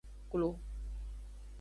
Klo. 0.31 0.47